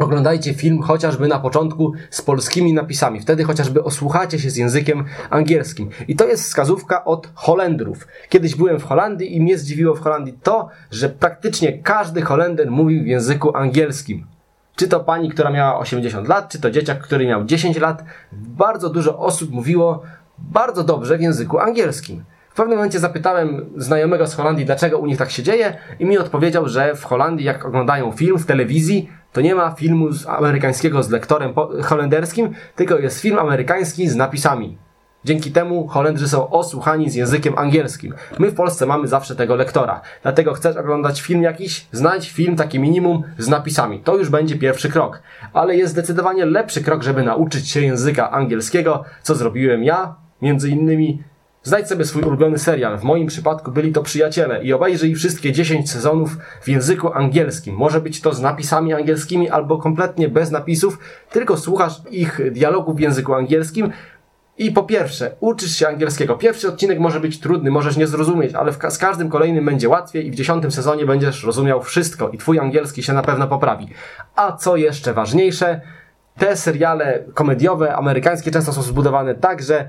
Oglądajcie 0.00 0.54
film 0.54 0.82
chociażby 0.82 1.28
na 1.28 1.38
początku 1.38 1.92
z 2.10 2.22
polskimi 2.22 2.72
napisami. 2.72 3.20
Wtedy 3.20 3.44
chociażby 3.44 3.84
osłuchacie 3.84 4.38
się 4.38 4.50
z 4.50 4.56
językiem 4.56 5.04
angielskim. 5.30 5.90
I 6.08 6.16
to 6.16 6.26
jest 6.26 6.42
wskazówka 6.42 7.04
od 7.04 7.28
Holendrów. 7.34 8.06
Kiedyś 8.28 8.54
byłem 8.54 8.80
w 8.80 8.84
Holandii 8.84 9.36
i 9.36 9.40
mnie 9.40 9.58
zdziwiło 9.58 9.94
w 9.94 10.00
Holandii 10.00 10.38
to, 10.42 10.68
że 10.90 11.08
praktycznie 11.08 11.78
każdy 11.78 12.22
Holender 12.22 12.70
mówił 12.70 13.02
w 13.02 13.06
języku 13.06 13.56
angielskim. 13.56 14.26
Czy 14.76 14.88
to 14.88 15.00
pani, 15.00 15.30
która 15.30 15.50
miała 15.50 15.78
80 15.78 16.28
lat, 16.28 16.48
czy 16.52 16.60
to 16.60 16.70
dzieciak, 16.70 17.00
który 17.00 17.26
miał 17.26 17.44
10 17.44 17.78
lat. 17.78 18.04
Bardzo 18.32 18.90
dużo 18.90 19.18
osób 19.18 19.50
mówiło 19.50 20.02
bardzo 20.38 20.84
dobrze 20.84 21.18
w 21.18 21.20
języku 21.20 21.58
angielskim. 21.58 22.24
W 22.50 22.54
pewnym 22.54 22.76
momencie 22.76 22.98
zapytałem 22.98 23.70
znajomego 23.76 24.26
z 24.26 24.34
Holandii, 24.34 24.66
dlaczego 24.66 24.98
u 24.98 25.06
nich 25.06 25.18
tak 25.18 25.30
się 25.30 25.42
dzieje, 25.42 25.76
i 25.98 26.04
mi 26.04 26.18
odpowiedział, 26.18 26.68
że 26.68 26.94
w 26.94 27.04
Holandii, 27.04 27.46
jak 27.46 27.64
oglądają 27.64 28.12
film 28.12 28.38
w 28.38 28.46
telewizji, 28.46 29.08
to 29.32 29.40
nie 29.40 29.54
ma 29.54 29.70
filmu 29.70 30.12
z 30.12 30.26
amerykańskiego 30.26 31.02
z 31.02 31.10
lektorem 31.10 31.54
holenderskim, 31.84 32.54
tylko 32.76 32.98
jest 32.98 33.20
film 33.20 33.38
amerykański 33.38 34.08
z 34.08 34.16
napisami. 34.16 34.78
Dzięki 35.24 35.52
temu 35.52 35.86
Holendrzy 35.86 36.28
są 36.28 36.50
osłuchani 36.50 37.10
z 37.10 37.14
językiem 37.14 37.58
angielskim. 37.58 38.14
My 38.38 38.50
w 38.50 38.54
Polsce 38.54 38.86
mamy 38.86 39.08
zawsze 39.08 39.36
tego 39.36 39.56
lektora. 39.56 40.00
Dlatego 40.22 40.54
chcesz 40.54 40.76
oglądać 40.76 41.22
film 41.22 41.42
jakiś? 41.42 41.86
Znajdź 41.92 42.30
film 42.30 42.56
taki 42.56 42.78
minimum 42.80 43.22
z 43.38 43.48
napisami. 43.48 44.00
To 44.00 44.16
już 44.16 44.30
będzie 44.30 44.58
pierwszy 44.58 44.88
krok. 44.88 45.22
Ale 45.52 45.76
jest 45.76 45.92
zdecydowanie 45.92 46.46
lepszy 46.46 46.82
krok, 46.82 47.02
żeby 47.02 47.22
nauczyć 47.22 47.70
się 47.70 47.80
języka 47.80 48.30
angielskiego, 48.30 49.04
co 49.22 49.34
zrobiłem 49.34 49.84
ja, 49.84 50.14
między 50.42 50.70
innymi 50.70 51.22
Znajdź 51.62 51.88
sobie 51.88 52.04
swój 52.04 52.22
ulubiony 52.22 52.58
serial. 52.58 52.98
W 52.98 53.02
moim 53.02 53.26
przypadku 53.26 53.72
byli 53.72 53.92
to 53.92 54.02
przyjaciele 54.02 54.64
i 54.64 54.72
obejrzyj 54.72 55.14
wszystkie 55.14 55.52
10 55.52 55.90
sezonów 55.90 56.36
w 56.62 56.68
języku 56.68 57.12
angielskim. 57.12 57.76
Może 57.76 58.00
być 58.00 58.20
to 58.20 58.34
z 58.34 58.40
napisami 58.40 58.94
angielskimi 58.94 59.50
albo 59.50 59.78
kompletnie 59.78 60.28
bez 60.28 60.50
napisów, 60.50 60.98
tylko 61.30 61.56
słuchasz 61.56 62.00
ich 62.10 62.52
dialogów 62.52 62.96
w 62.96 63.00
języku 63.00 63.34
angielskim. 63.34 63.92
I 64.58 64.72
po 64.72 64.82
pierwsze, 64.82 65.30
uczysz 65.40 65.76
się 65.76 65.88
angielskiego. 65.88 66.36
Pierwszy 66.36 66.68
odcinek 66.68 66.98
może 66.98 67.20
być 67.20 67.40
trudny, 67.40 67.70
możesz 67.70 67.96
nie 67.96 68.06
zrozumieć, 68.06 68.54
ale 68.54 68.72
z 68.72 68.98
każdym 68.98 69.30
kolejnym 69.30 69.64
będzie 69.64 69.88
łatwiej 69.88 70.26
i 70.26 70.30
w 70.30 70.34
dziesiątym 70.34 70.70
sezonie 70.70 71.06
będziesz 71.06 71.44
rozumiał 71.44 71.82
wszystko 71.82 72.28
i 72.28 72.38
twój 72.38 72.58
angielski 72.58 73.02
się 73.02 73.12
na 73.12 73.22
pewno 73.22 73.48
poprawi. 73.48 73.88
A 74.36 74.52
co 74.52 74.76
jeszcze 74.76 75.14
ważniejsze, 75.14 75.80
te 76.38 76.56
seriale 76.56 77.24
komediowe, 77.34 77.96
amerykańskie 77.96 78.50
często 78.50 78.72
są 78.72 78.82
zbudowane 78.82 79.34
tak, 79.34 79.62
że 79.62 79.88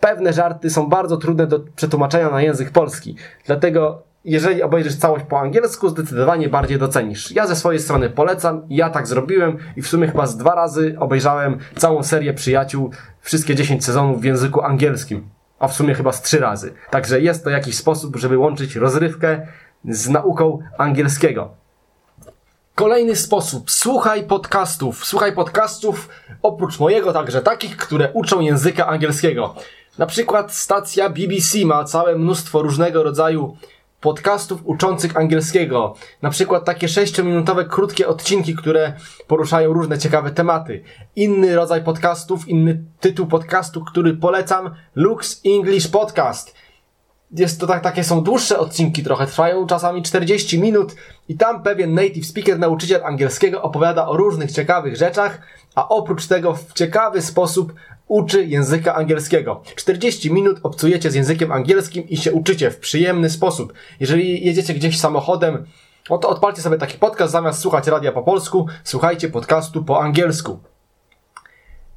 pewne 0.00 0.32
żarty 0.32 0.70
są 0.70 0.88
bardzo 0.88 1.16
trudne 1.16 1.46
do 1.46 1.60
przetłumaczenia 1.76 2.30
na 2.30 2.42
język 2.42 2.70
polski. 2.70 3.16
Dlatego 3.46 4.02
jeżeli 4.24 4.62
obejrzysz 4.62 4.96
całość 4.96 5.24
po 5.28 5.40
angielsku, 5.40 5.88
zdecydowanie 5.88 6.48
bardziej 6.48 6.78
docenisz. 6.78 7.32
Ja 7.32 7.46
ze 7.46 7.56
swojej 7.56 7.80
strony 7.80 8.10
polecam, 8.10 8.62
ja 8.68 8.90
tak 8.90 9.06
zrobiłem 9.06 9.58
i 9.76 9.82
w 9.82 9.88
sumie 9.88 10.06
chyba 10.06 10.26
z 10.26 10.36
dwa 10.36 10.54
razy 10.54 10.96
obejrzałem 10.98 11.58
całą 11.76 12.02
serię 12.02 12.34
Przyjaciół, 12.34 12.90
wszystkie 13.20 13.54
10 13.54 13.84
sezonów 13.84 14.20
w 14.20 14.24
języku 14.24 14.62
angielskim. 14.62 15.28
A 15.58 15.68
w 15.68 15.74
sumie 15.74 15.94
chyba 15.94 16.12
z 16.12 16.22
trzy 16.22 16.38
razy. 16.38 16.74
Także 16.90 17.20
jest 17.20 17.44
to 17.44 17.50
jakiś 17.50 17.76
sposób, 17.76 18.16
żeby 18.16 18.38
łączyć 18.38 18.76
rozrywkę 18.76 19.46
z 19.84 20.08
nauką 20.08 20.58
angielskiego. 20.78 21.50
Kolejny 22.74 23.16
sposób. 23.16 23.70
Słuchaj 23.70 24.22
podcastów. 24.22 25.04
Słuchaj 25.04 25.32
podcastów 25.32 26.08
oprócz 26.42 26.80
mojego 26.80 27.12
także 27.12 27.42
takich, 27.42 27.76
które 27.76 28.12
uczą 28.12 28.40
języka 28.40 28.86
angielskiego. 28.86 29.54
Na 29.98 30.06
przykład 30.06 30.54
stacja 30.54 31.10
BBC 31.10 31.58
ma 31.64 31.84
całe 31.84 32.18
mnóstwo 32.18 32.62
różnego 32.62 33.02
rodzaju 33.02 33.56
podcastów 34.00 34.60
uczących 34.64 35.16
angielskiego. 35.16 35.94
Na 36.22 36.30
przykład 36.30 36.64
takie 36.64 36.86
6-minutowe 36.86 37.68
krótkie 37.68 38.08
odcinki, 38.08 38.56
które 38.56 38.92
poruszają 39.26 39.72
różne 39.72 39.98
ciekawe 39.98 40.30
tematy. 40.30 40.82
Inny 41.16 41.56
rodzaj 41.56 41.84
podcastów, 41.84 42.48
inny 42.48 42.84
tytuł 43.00 43.26
podcastu, 43.26 43.84
który 43.84 44.14
polecam, 44.14 44.70
Lux 44.94 45.40
English 45.46 45.88
Podcast. 45.88 46.54
Jest 47.30 47.60
to 47.60 47.66
tak, 47.66 47.82
takie 47.82 48.04
są 48.04 48.20
dłuższe 48.20 48.58
odcinki 48.58 49.02
trochę, 49.02 49.26
trwają 49.26 49.66
czasami 49.66 50.02
40 50.02 50.60
minut 50.60 50.94
i 51.28 51.36
tam 51.36 51.62
pewien 51.62 51.94
native 51.94 52.26
speaker, 52.26 52.58
nauczyciel 52.58 53.04
angielskiego 53.04 53.62
opowiada 53.62 54.08
o 54.08 54.16
różnych 54.16 54.52
ciekawych 54.52 54.96
rzeczach, 54.96 55.40
a 55.74 55.88
oprócz 55.88 56.26
tego 56.26 56.54
w 56.54 56.72
ciekawy 56.72 57.22
sposób 57.22 57.72
uczy 58.06 58.44
języka 58.44 58.94
angielskiego. 58.94 59.62
40 59.76 60.32
minut 60.32 60.60
obcujecie 60.62 61.10
z 61.10 61.14
językiem 61.14 61.52
angielskim 61.52 62.08
i 62.08 62.16
się 62.16 62.32
uczycie 62.32 62.70
w 62.70 62.78
przyjemny 62.78 63.30
sposób. 63.30 63.72
Jeżeli 64.00 64.46
jedziecie 64.46 64.74
gdzieś 64.74 64.98
samochodem, 64.98 65.66
Oto 66.08 66.28
odpalcie 66.28 66.62
sobie 66.62 66.78
taki 66.78 66.98
podcast, 66.98 67.32
zamiast 67.32 67.60
słuchać 67.60 67.86
radia 67.86 68.12
po 68.12 68.22
polsku, 68.22 68.66
słuchajcie 68.84 69.28
podcastu 69.28 69.84
po 69.84 70.02
angielsku. 70.02 70.60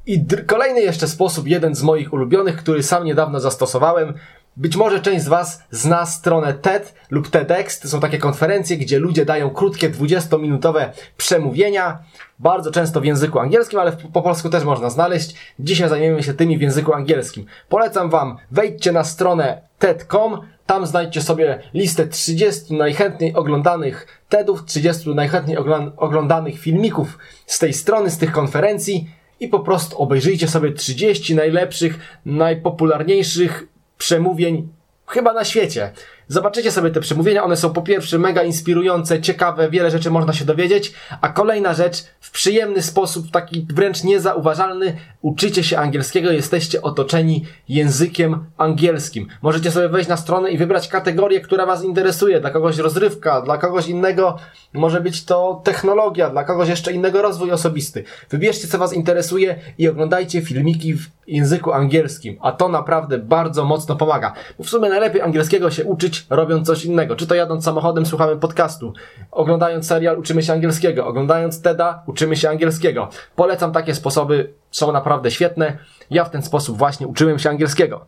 I 0.06 0.26
kolejny 0.48 0.82
jeszcze 0.82 1.08
sposób, 1.08 1.48
jeden 1.48 1.76
z 1.76 1.84
moich 1.84 2.14
ulubionych, 2.14 2.58
który 2.58 2.84
sam 2.84 3.06
niedawno 3.06 3.40
zastosowałem. 3.40 4.14
Być 4.58 4.76
może 4.76 5.00
część 5.00 5.26
z 5.26 5.28
Was 5.28 5.64
zna 5.72 6.06
stronę 6.06 6.54
TED 6.54 6.94
lub 7.10 7.30
TEDx. 7.30 7.80
To 7.80 7.88
są 7.88 8.00
takie 8.00 8.18
konferencje, 8.18 8.78
gdzie 8.78 9.00
ludzie 9.00 9.26
dają 9.26 9.50
krótkie, 9.50 9.90
20-minutowe 9.90 10.90
przemówienia, 11.18 12.00
bardzo 12.40 12.72
często 12.72 13.02
w 13.02 13.06
języku 13.06 13.40
angielskim, 13.40 13.80
ale 13.80 13.92
po 13.92 14.22
polsku 14.22 14.50
też 14.50 14.64
można 14.64 14.90
znaleźć. 14.90 15.36
Dzisiaj 15.60 15.90
zajmiemy 15.90 16.24
się 16.24 16.34
tymi 16.34 16.58
w 16.58 16.62
języku 16.62 16.94
angielskim. 16.94 17.46
Polecam 17.70 18.10
Wam, 18.10 18.38
wejdźcie 18.52 18.92
na 18.92 19.04
stronę 19.04 19.62
TED.com, 19.80 20.42
tam 20.66 20.88
znajdźcie 20.88 21.22
sobie 21.22 21.62
listę 21.74 22.08
30 22.08 22.74
najchętniej 22.74 23.36
oglądanych 23.36 24.22
TEDów, 24.30 24.66
30 24.66 25.10
najchętniej 25.10 25.58
oglądanych 25.98 26.60
filmików 26.60 27.18
z 27.46 27.60
tej 27.60 27.74
strony, 27.74 28.10
z 28.10 28.18
tych 28.18 28.32
konferencji 28.32 29.10
i 29.40 29.48
po 29.48 29.60
prostu 29.60 29.98
obejrzyjcie 29.98 30.48
sobie 30.48 30.72
30 30.72 31.36
najlepszych, 31.36 32.00
najpopularniejszych 32.26 33.71
przemówień 34.02 34.68
chyba 35.08 35.34
na 35.34 35.46
świecie. 35.46 35.92
Zobaczycie 36.32 36.72
sobie 36.72 36.92
te 36.92 37.00
przemówienia, 37.00 37.44
one 37.44 37.58
są 37.58 37.74
po 37.74 37.82
pierwsze 37.82 38.20
mega 38.20 38.44
inspirujące, 38.44 39.22
ciekawe, 39.22 39.70
wiele 39.70 39.92
rzeczy 39.92 40.12
można 40.12 40.34
się 40.34 40.46
dowiedzieć, 40.46 40.94
a 41.22 41.30
kolejna 41.30 41.74
rzecz, 41.74 42.04
w 42.20 42.32
przyjemny 42.32 42.82
sposób, 42.82 43.32
taki 43.32 43.68
wręcz 43.74 44.04
niezauważalny, 44.04 44.98
uczycie 45.22 45.64
się 45.64 45.78
angielskiego, 45.78 46.32
jesteście 46.32 46.82
otoczeni 46.82 47.46
językiem 47.70 48.46
angielskim. 48.58 49.28
Możecie 49.42 49.72
sobie 49.72 49.90
wejść 49.90 50.10
na 50.10 50.18
stronę 50.18 50.52
i 50.52 50.58
wybrać 50.58 50.88
kategorię, 50.88 51.42
która 51.42 51.66
Was 51.66 51.84
interesuje. 51.84 52.40
Dla 52.40 52.50
kogoś 52.50 52.78
rozrywka, 52.78 53.42
dla 53.42 53.58
kogoś 53.58 53.88
innego 53.88 54.38
może 54.74 55.02
być 55.02 55.26
to 55.26 55.62
technologia, 55.64 56.30
dla 56.30 56.44
kogoś 56.44 56.70
jeszcze 56.70 56.92
innego 56.92 57.22
rozwój 57.22 57.52
osobisty. 57.52 58.04
Wybierzcie, 58.30 58.68
co 58.68 58.78
Was 58.78 58.94
interesuje 58.94 59.56
i 59.78 59.88
oglądajcie 59.88 60.42
filmiki 60.42 60.94
w 60.94 61.10
języku 61.28 61.72
angielskim, 61.72 62.38
a 62.42 62.52
to 62.52 62.70
naprawdę 62.70 63.18
bardzo 63.18 63.66
mocno 63.66 63.96
pomaga. 63.96 64.34
Bo 64.58 64.64
w 64.64 64.70
sumie 64.70 64.90
najlepiej 64.90 65.22
angielskiego 65.22 65.72
się 65.72 65.86
uczyć 65.86 66.21
robiąc 66.30 66.68
coś 66.68 66.86
innego. 66.86 67.16
Czy 67.16 67.28
to 67.28 67.36
jadąc 67.36 67.64
samochodem, 67.64 68.06
słuchamy 68.06 68.38
podcastu, 68.38 68.94
oglądając 69.32 69.88
serial, 69.88 70.20
uczymy 70.20 70.44
się 70.44 70.54
angielskiego, 70.54 71.08
oglądając 71.08 71.62
TEDa, 71.62 72.04
uczymy 72.08 72.38
się 72.38 72.50
angielskiego. 72.50 73.10
Polecam 73.36 73.72
takie 73.72 73.96
sposoby, 73.96 74.54
są 74.72 74.92
naprawdę 74.92 75.32
świetne. 75.32 75.78
Ja 76.10 76.24
w 76.24 76.30
ten 76.30 76.42
sposób 76.42 76.78
właśnie 76.78 77.08
uczyłem 77.08 77.40
się 77.40 77.50
angielskiego. 77.50 78.06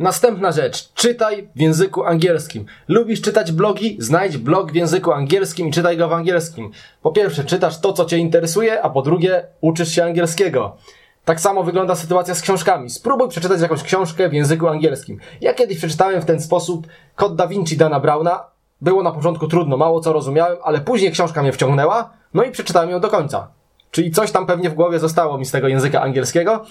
Następna 0.00 0.52
rzecz. 0.52 0.92
Czytaj 0.94 1.48
w 1.56 1.60
języku 1.60 2.04
angielskim. 2.04 2.66
Lubisz 2.88 3.20
czytać 3.20 3.52
blogi? 3.52 3.96
Znajdź 3.98 4.36
blog 4.36 4.72
w 4.72 4.74
języku 4.74 5.12
angielskim 5.12 5.68
i 5.68 5.72
czytaj 5.72 5.96
go 5.96 6.08
w 6.08 6.12
angielskim. 6.12 6.70
Po 7.02 7.12
pierwsze, 7.12 7.44
czytasz 7.44 7.80
to, 7.80 7.92
co 7.92 8.04
Cię 8.04 8.18
interesuje, 8.18 8.82
a 8.82 8.90
po 8.90 9.02
drugie, 9.02 9.46
uczysz 9.60 9.92
się 9.92 10.04
angielskiego. 10.04 10.76
Tak 11.24 11.40
samo 11.40 11.64
wygląda 11.64 11.94
sytuacja 11.94 12.34
z 12.34 12.42
książkami. 12.42 12.90
Spróbuj 12.90 13.28
przeczytać 13.28 13.60
jakąś 13.60 13.82
książkę 13.82 14.28
w 14.28 14.32
języku 14.32 14.68
angielskim. 14.68 15.18
Ja 15.40 15.54
kiedyś 15.54 15.78
przeczytałem 15.78 16.22
w 16.22 16.24
ten 16.24 16.40
sposób 16.40 16.86
Kod 17.16 17.36
Da 17.36 17.46
Vinci 17.46 17.76
Dana 17.76 18.00
Browna. 18.00 18.44
Było 18.80 19.02
na 19.02 19.12
początku 19.12 19.48
trudno, 19.48 19.76
mało 19.76 20.00
co 20.00 20.12
rozumiałem, 20.12 20.58
ale 20.62 20.80
później 20.80 21.12
książka 21.12 21.42
mnie 21.42 21.52
wciągnęła, 21.52 22.10
no 22.34 22.42
i 22.42 22.50
przeczytałem 22.50 22.90
ją 22.90 23.00
do 23.00 23.08
końca. 23.08 23.48
Czyli 23.90 24.10
coś 24.10 24.32
tam 24.32 24.46
pewnie 24.46 24.70
w 24.70 24.74
głowie 24.74 24.98
zostało 24.98 25.38
mi 25.38 25.44
z 25.44 25.50
tego 25.50 25.68
języka 25.68 26.02
angielskiego. 26.02 26.64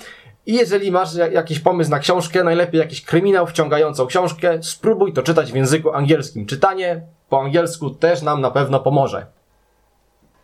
I 0.46 0.54
jeżeli 0.54 0.92
masz 0.92 1.16
jakiś 1.32 1.60
pomysł 1.60 1.92
na 1.92 2.00
książkę, 2.00 2.44
najlepiej 2.44 2.80
jakiś 2.80 3.06
kryminał, 3.06 3.48
wciągającą 3.48 4.06
książkę, 4.06 4.64
spróbuj 4.64 5.14
to 5.14 5.24
czytać 5.24 5.52
w 5.52 5.56
języku 5.56 5.92
angielskim. 5.92 6.46
Czytanie 6.46 7.02
po 7.30 7.42
angielsku 7.42 7.90
też 7.90 8.22
nam 8.22 8.42
na 8.42 8.52
pewno 8.52 8.80
pomoże. 8.80 9.26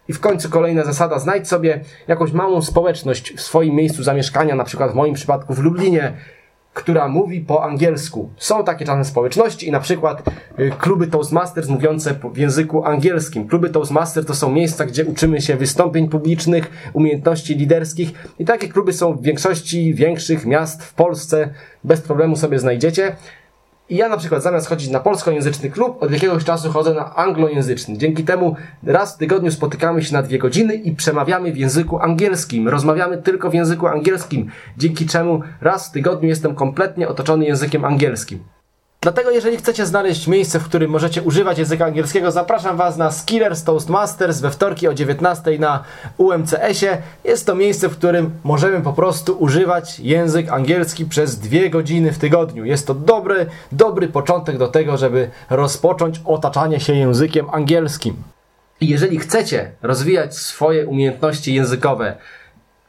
I 0.07 0.13
w 0.13 0.19
końcu 0.19 0.49
kolejna 0.49 0.83
zasada, 0.83 1.19
znajdź 1.19 1.47
sobie 1.47 1.81
jakąś 2.07 2.31
małą 2.31 2.61
społeczność 2.61 3.33
w 3.33 3.41
swoim 3.41 3.75
miejscu 3.75 4.03
zamieszkania, 4.03 4.55
na 4.55 4.63
przykład 4.63 4.91
w 4.91 4.95
moim 4.95 5.13
przypadku 5.13 5.53
w 5.53 5.59
Lublinie, 5.59 6.13
która 6.75 7.07
mówi 7.07 7.41
po 7.41 7.63
angielsku. 7.63 8.29
Są 8.37 8.63
takie 8.63 8.85
czasem 8.85 9.05
społeczności 9.05 9.67
i 9.67 9.71
na 9.71 9.79
przykład 9.79 10.23
y, 10.59 10.71
kluby 10.77 11.07
Toastmasters 11.07 11.67
mówiące 11.67 12.15
w 12.33 12.37
języku 12.37 12.85
angielskim. 12.85 13.47
Kluby 13.47 13.69
Toastmasters 13.69 14.27
to 14.27 14.35
są 14.35 14.51
miejsca, 14.51 14.85
gdzie 14.85 15.05
uczymy 15.05 15.41
się 15.41 15.55
wystąpień 15.55 16.09
publicznych, 16.09 16.91
umiejętności 16.93 17.55
liderskich 17.55 18.29
i 18.39 18.45
takie 18.45 18.67
kluby 18.67 18.93
są 18.93 19.13
w 19.13 19.21
większości 19.21 19.93
większych 19.93 20.45
miast 20.45 20.83
w 20.83 20.93
Polsce. 20.93 21.49
Bez 21.83 22.01
problemu 22.01 22.35
sobie 22.35 22.59
znajdziecie. 22.59 23.15
I 23.89 23.95
ja 23.95 24.09
na 24.09 24.17
przykład 24.17 24.43
zamiast 24.43 24.67
chodzić 24.67 24.89
na 24.89 24.99
polskojęzyczny 24.99 25.69
klub, 25.69 26.03
od 26.03 26.11
jakiegoś 26.11 26.43
czasu 26.43 26.71
chodzę 26.71 26.93
na 26.93 27.15
anglojęzyczny. 27.15 27.97
Dzięki 27.97 28.23
temu 28.23 28.55
raz 28.83 29.15
w 29.15 29.17
tygodniu 29.17 29.51
spotykamy 29.51 30.03
się 30.03 30.13
na 30.13 30.21
dwie 30.21 30.39
godziny 30.39 30.75
i 30.75 30.95
przemawiamy 30.95 31.51
w 31.51 31.57
języku 31.57 31.99
angielskim. 31.99 32.67
Rozmawiamy 32.67 33.17
tylko 33.17 33.49
w 33.49 33.53
języku 33.53 33.87
angielskim, 33.87 34.51
dzięki 34.77 35.05
czemu 35.05 35.41
raz 35.61 35.89
w 35.89 35.91
tygodniu 35.91 36.29
jestem 36.29 36.55
kompletnie 36.55 37.07
otoczony 37.07 37.45
językiem 37.45 37.85
angielskim. 37.85 38.54
Dlatego 39.05 39.31
jeżeli 39.31 39.57
chcecie 39.57 39.85
znaleźć 39.85 40.27
miejsce, 40.27 40.59
w 40.59 40.63
którym 40.63 40.91
możecie 40.91 41.21
używać 41.21 41.57
języka 41.57 41.85
angielskiego, 41.85 42.31
zapraszam 42.31 42.77
Was 42.77 42.97
na 42.97 43.11
Skillers 43.11 43.63
Toastmasters 43.63 44.39
we 44.39 44.51
wtorki 44.51 44.87
o 44.87 44.93
19 44.93 45.59
na 45.59 45.83
UMCS-ie. 46.17 46.97
Jest 47.23 47.45
to 47.45 47.55
miejsce, 47.55 47.89
w 47.89 47.97
którym 47.97 48.31
możemy 48.43 48.81
po 48.81 48.93
prostu 48.93 49.37
używać 49.39 49.99
język 49.99 50.49
angielski 50.49 51.05
przez 51.05 51.39
dwie 51.39 51.69
godziny 51.69 52.11
w 52.11 52.17
tygodniu. 52.17 52.65
Jest 52.65 52.87
to 52.87 52.93
dobry, 52.93 53.45
dobry 53.71 54.07
początek 54.07 54.57
do 54.57 54.67
tego, 54.67 54.97
żeby 54.97 55.29
rozpocząć 55.49 56.21
otaczanie 56.25 56.79
się 56.79 56.93
językiem 56.93 57.49
angielskim. 57.49 58.15
Jeżeli 58.81 59.19
chcecie 59.19 59.71
rozwijać 59.81 60.37
swoje 60.37 60.87
umiejętności 60.87 61.53
językowe, 61.53 62.15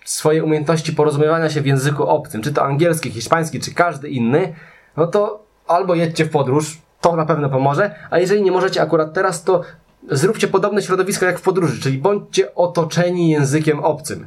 swoje 0.05 0.45
umiejętności 0.45 0.93
porozumiewania 0.93 1.51
się 1.51 1.61
w 1.61 1.67
języku 1.67 2.03
obcym, 2.03 2.43
czy 2.43 2.53
to 2.53 2.65
angielski, 2.65 3.11
hiszpański, 3.11 3.61
czy 3.61 3.75
każdy 3.75 4.09
inny, 4.09 4.55
no 4.97 5.07
to 5.07 5.46
albo 5.69 5.95
jedźcie 5.95 6.25
w 6.25 6.31
podróż, 6.31 6.79
to 7.01 7.17
na 7.17 7.27
pewno 7.27 7.49
pomoże, 7.49 7.95
a 8.11 8.19
jeżeli 8.19 8.43
nie 8.43 8.53
możecie 8.53 8.83
akurat 8.83 9.13
teraz, 9.13 9.45
to 9.45 9.63
zróbcie 10.11 10.49
podobne 10.49 10.83
środowisko 10.83 11.27
jak 11.27 11.39
w 11.39 11.43
podróży, 11.43 11.81
czyli 11.83 11.99
bądźcie 11.99 12.55
otoczeni 12.55 13.31
językiem 13.31 13.85
obcym. 13.85 14.27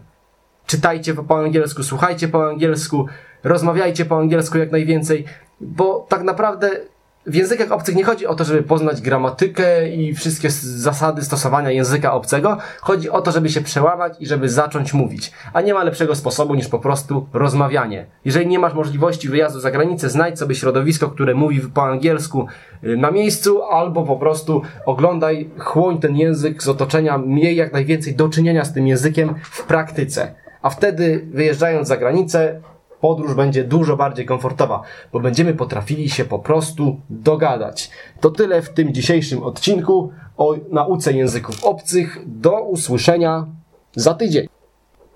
Czytajcie 0.65 1.13
po 1.13 1.39
angielsku, 1.39 1.83
słuchajcie 1.83 2.27
po 2.27 2.47
angielsku, 2.47 3.05
rozmawiajcie 3.43 4.05
po 4.05 4.17
angielsku 4.17 4.57
jak 4.57 4.71
najwięcej, 4.71 5.25
bo 5.61 6.05
tak 6.09 6.23
naprawdę 6.23 6.69
w 7.25 7.35
językach 7.35 7.71
obcych 7.71 7.95
nie 7.95 8.03
chodzi 8.03 8.27
o 8.27 8.35
to, 8.35 8.43
żeby 8.43 8.63
poznać 8.63 9.01
gramatykę 9.01 9.89
i 9.89 10.13
wszystkie 10.13 10.49
zasady 10.49 11.21
stosowania 11.21 11.71
języka 11.71 12.13
obcego. 12.13 12.57
Chodzi 12.81 13.09
o 13.09 13.21
to, 13.21 13.31
żeby 13.31 13.49
się 13.49 13.61
przełamać 13.61 14.13
i 14.19 14.27
żeby 14.27 14.49
zacząć 14.49 14.93
mówić. 14.93 15.31
A 15.53 15.61
nie 15.61 15.73
ma 15.73 15.83
lepszego 15.83 16.15
sposobu 16.15 16.55
niż 16.55 16.67
po 16.67 16.79
prostu 16.79 17.27
rozmawianie. 17.33 18.05
Jeżeli 18.25 18.47
nie 18.47 18.59
masz 18.59 18.73
możliwości 18.73 19.29
wyjazdu 19.29 19.59
za 19.59 19.71
granicę, 19.71 20.09
znajdź 20.09 20.39
sobie 20.39 20.55
środowisko, 20.55 21.09
które 21.09 21.33
mówi 21.33 21.61
po 21.61 21.83
angielsku 21.83 22.47
y, 22.83 22.97
na 22.97 23.11
miejscu, 23.11 23.63
albo 23.63 24.03
po 24.03 24.15
prostu 24.15 24.61
oglądaj, 24.85 25.49
chłoń 25.57 25.99
ten 25.99 26.15
język 26.17 26.63
z 26.63 26.67
otoczenia, 26.67 27.17
miej 27.17 27.55
jak 27.55 27.73
najwięcej 27.73 28.15
do 28.15 28.29
czynienia 28.29 28.65
z 28.65 28.73
tym 28.73 28.87
językiem 28.87 29.35
w 29.43 29.63
praktyce. 29.63 30.35
A 30.61 30.69
wtedy 30.69 31.25
wyjeżdżając 31.31 31.87
za 31.87 31.97
granicę, 31.97 32.61
podróż 33.01 33.33
będzie 33.33 33.63
dużo 33.63 33.97
bardziej 33.97 34.25
komfortowa, 34.25 34.81
bo 35.13 35.19
będziemy 35.19 35.53
potrafili 35.53 36.09
się 36.09 36.25
po 36.25 36.39
prostu 36.39 36.99
dogadać. 37.09 37.91
To 38.19 38.29
tyle 38.29 38.61
w 38.61 38.69
tym 38.69 38.93
dzisiejszym 38.93 39.43
odcinku 39.43 40.11
o 40.37 40.55
nauce 40.71 41.13
języków 41.13 41.63
obcych. 41.63 42.19
Do 42.25 42.61
usłyszenia 42.61 43.45
za 43.95 44.13
tydzień. 44.13 44.58